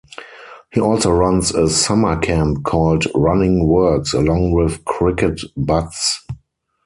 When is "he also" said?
0.71-1.11